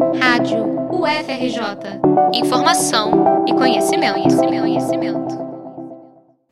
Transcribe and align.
Rádio 0.00 0.64
UFRJ. 0.90 2.00
Informação 2.32 3.44
e 3.46 3.52
conhecimento, 3.52 4.14
conhecimento, 4.14 4.60
conhecimento. 4.62 5.38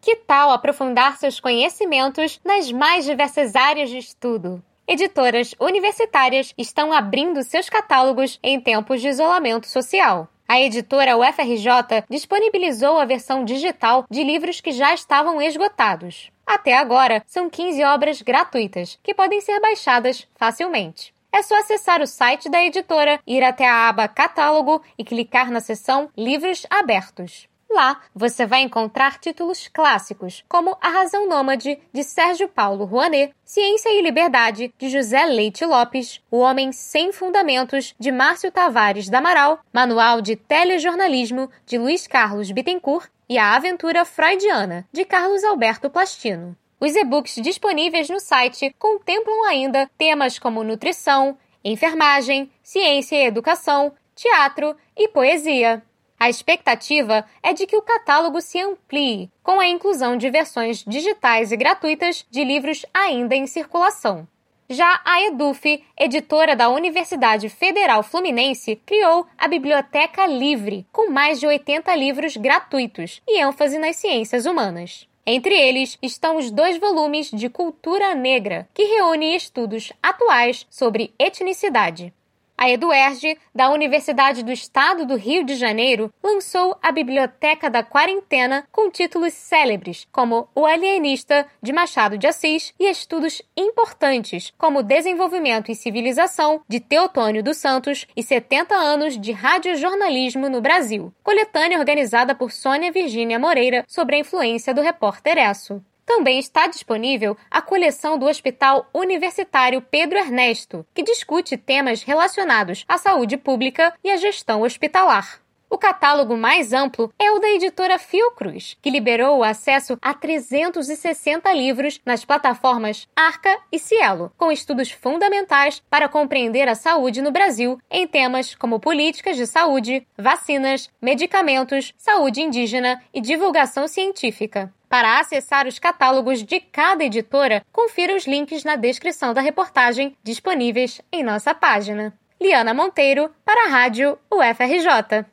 Que 0.02 0.16
tal 0.16 0.50
aprofundar 0.50 1.16
seus 1.16 1.40
conhecimentos 1.40 2.38
nas 2.44 2.70
mais 2.70 3.06
diversas 3.06 3.56
áreas 3.56 3.88
de 3.88 3.96
estudo? 3.96 4.62
Editoras 4.86 5.54
universitárias 5.58 6.52
estão 6.58 6.92
abrindo 6.92 7.42
seus 7.42 7.70
catálogos 7.70 8.38
em 8.42 8.60
tempos 8.60 9.00
de 9.00 9.08
isolamento 9.08 9.66
social. 9.66 10.28
A 10.46 10.60
editora 10.60 11.16
UFRJ 11.16 12.04
disponibilizou 12.08 12.98
a 12.98 13.06
versão 13.06 13.46
digital 13.46 14.04
de 14.10 14.22
livros 14.22 14.60
que 14.60 14.72
já 14.72 14.92
estavam 14.92 15.40
esgotados. 15.40 16.30
Até 16.46 16.76
agora, 16.76 17.22
são 17.26 17.48
15 17.48 17.82
obras 17.84 18.20
gratuitas 18.20 18.98
que 19.02 19.14
podem 19.14 19.40
ser 19.40 19.58
baixadas 19.58 20.28
facilmente. 20.36 21.16
É 21.32 21.42
só 21.42 21.58
acessar 21.58 22.00
o 22.00 22.06
site 22.06 22.48
da 22.48 22.64
editora, 22.64 23.20
ir 23.26 23.44
até 23.44 23.68
a 23.68 23.88
aba 23.88 24.08
Catálogo 24.08 24.82
e 24.96 25.04
clicar 25.04 25.50
na 25.50 25.60
seção 25.60 26.10
Livros 26.16 26.66
Abertos. 26.70 27.48
Lá 27.70 28.00
você 28.14 28.46
vai 28.46 28.62
encontrar 28.62 29.18
títulos 29.18 29.68
clássicos, 29.68 30.42
como 30.48 30.76
A 30.80 30.88
Razão 30.88 31.28
Nômade, 31.28 31.78
de 31.92 32.02
Sérgio 32.02 32.48
Paulo 32.48 32.86
Rouanet, 32.86 33.34
Ciência 33.44 33.90
e 33.90 34.00
Liberdade, 34.00 34.72
de 34.78 34.88
José 34.88 35.26
Leite 35.26 35.66
Lopes, 35.66 36.20
O 36.30 36.38
Homem 36.38 36.72
Sem 36.72 37.12
Fundamentos, 37.12 37.94
de 37.98 38.10
Márcio 38.10 38.50
Tavares 38.50 39.10
da 39.10 39.18
Amaral, 39.18 39.60
Manual 39.72 40.22
de 40.22 40.34
Telejornalismo, 40.34 41.50
de 41.66 41.76
Luiz 41.76 42.06
Carlos 42.06 42.50
Bittencourt 42.50 43.10
e 43.28 43.36
A 43.36 43.54
Aventura 43.54 44.04
Freudiana, 44.06 44.88
de 44.90 45.04
Carlos 45.04 45.44
Alberto 45.44 45.90
Plastino. 45.90 46.56
Os 46.80 46.94
e-books 46.94 47.34
disponíveis 47.42 48.08
no 48.08 48.20
site 48.20 48.74
contemplam 48.78 49.44
ainda 49.44 49.90
temas 49.98 50.38
como 50.38 50.62
nutrição, 50.62 51.36
enfermagem, 51.64 52.50
ciência 52.62 53.16
e 53.16 53.26
educação, 53.26 53.92
teatro 54.14 54.76
e 54.96 55.08
poesia. 55.08 55.82
A 56.20 56.28
expectativa 56.28 57.24
é 57.42 57.52
de 57.52 57.66
que 57.66 57.76
o 57.76 57.82
catálogo 57.82 58.40
se 58.40 58.60
amplie, 58.60 59.30
com 59.42 59.58
a 59.58 59.68
inclusão 59.68 60.16
de 60.16 60.30
versões 60.30 60.84
digitais 60.84 61.50
e 61.52 61.56
gratuitas 61.56 62.24
de 62.30 62.44
livros 62.44 62.86
ainda 62.94 63.34
em 63.34 63.46
circulação. 63.46 64.26
Já 64.70 65.00
a 65.04 65.22
EDUF, 65.22 65.82
editora 65.96 66.54
da 66.54 66.68
Universidade 66.68 67.48
Federal 67.48 68.02
Fluminense, 68.02 68.76
criou 68.84 69.26
a 69.36 69.48
Biblioteca 69.48 70.26
Livre, 70.26 70.86
com 70.92 71.10
mais 71.10 71.40
de 71.40 71.46
80 71.46 71.94
livros 71.96 72.36
gratuitos 72.36 73.22
e 73.26 73.40
ênfase 73.40 73.78
nas 73.78 73.96
ciências 73.96 74.44
humanas. 74.44 75.08
Entre 75.30 75.54
eles 75.54 75.98
estão 76.00 76.38
os 76.38 76.50
dois 76.50 76.78
volumes 76.78 77.30
de 77.30 77.50
Cultura 77.50 78.14
Negra, 78.14 78.66
que 78.72 78.82
reúne 78.82 79.36
estudos 79.36 79.92
atuais 80.02 80.66
sobre 80.70 81.12
etnicidade. 81.18 82.14
A 82.60 82.68
Eduerge, 82.68 83.38
da 83.54 83.70
Universidade 83.70 84.42
do 84.42 84.50
Estado 84.50 85.06
do 85.06 85.14
Rio 85.14 85.44
de 85.44 85.54
Janeiro, 85.54 86.12
lançou 86.20 86.76
a 86.82 86.90
Biblioteca 86.90 87.70
da 87.70 87.84
Quarentena 87.84 88.66
com 88.72 88.90
títulos 88.90 89.32
célebres, 89.32 90.08
como 90.10 90.48
O 90.56 90.66
Alienista, 90.66 91.46
de 91.62 91.72
Machado 91.72 92.18
de 92.18 92.26
Assis, 92.26 92.74
e 92.76 92.90
estudos 92.90 93.40
importantes, 93.56 94.52
como 94.58 94.82
Desenvolvimento 94.82 95.70
e 95.70 95.76
Civilização, 95.76 96.60
de 96.68 96.80
Teotônio 96.80 97.44
dos 97.44 97.58
Santos, 97.58 98.08
e 98.16 98.24
70 98.24 98.74
anos 98.74 99.16
de 99.16 99.30
radiojornalismo 99.30 100.48
no 100.48 100.60
Brasil, 100.60 101.14
coletânea 101.22 101.78
organizada 101.78 102.34
por 102.34 102.50
Sônia 102.50 102.90
Virgínia 102.90 103.38
Moreira 103.38 103.84
sobre 103.86 104.16
a 104.16 104.18
influência 104.18 104.74
do 104.74 104.82
repórter 104.82 105.38
Esso. 105.38 105.80
Também 106.08 106.38
está 106.38 106.66
disponível 106.66 107.36
a 107.50 107.60
coleção 107.60 108.18
do 108.18 108.24
Hospital 108.24 108.88
Universitário 108.94 109.82
Pedro 109.82 110.16
Ernesto, 110.16 110.86
que 110.94 111.02
discute 111.02 111.58
temas 111.58 112.02
relacionados 112.02 112.82
à 112.88 112.96
saúde 112.96 113.36
pública 113.36 113.92
e 114.02 114.10
à 114.10 114.16
gestão 114.16 114.62
hospitalar. 114.62 115.42
O 115.68 115.76
catálogo 115.76 116.34
mais 116.34 116.72
amplo 116.72 117.12
é 117.18 117.30
o 117.30 117.38
da 117.38 117.50
editora 117.50 117.98
Fiocruz, 117.98 118.74
que 118.80 118.88
liberou 118.88 119.36
o 119.36 119.44
acesso 119.44 119.98
a 120.00 120.14
360 120.14 121.52
livros 121.52 122.00
nas 122.06 122.24
plataformas 122.24 123.06
Arca 123.14 123.58
e 123.70 123.78
Cielo, 123.78 124.32
com 124.38 124.50
estudos 124.50 124.90
fundamentais 124.90 125.82
para 125.90 126.08
compreender 126.08 126.68
a 126.68 126.74
saúde 126.74 127.20
no 127.20 127.30
Brasil 127.30 127.78
em 127.90 128.08
temas 128.08 128.54
como 128.54 128.80
políticas 128.80 129.36
de 129.36 129.46
saúde, 129.46 130.06
vacinas, 130.16 130.88
medicamentos, 131.02 131.92
saúde 131.98 132.40
indígena 132.40 132.98
e 133.12 133.20
divulgação 133.20 133.86
científica. 133.86 134.72
Para 134.88 135.18
acessar 135.18 135.66
os 135.66 135.78
catálogos 135.78 136.42
de 136.42 136.60
cada 136.60 137.04
editora, 137.04 137.62
confira 137.70 138.16
os 138.16 138.26
links 138.26 138.64
na 138.64 138.74
descrição 138.74 139.34
da 139.34 139.40
reportagem 139.40 140.16
disponíveis 140.24 141.00
em 141.12 141.22
nossa 141.22 141.54
página. 141.54 142.12
Liana 142.40 142.72
Monteiro, 142.72 143.30
para 143.44 143.66
a 143.66 143.68
Rádio 143.68 144.18
UFRJ. 144.32 145.26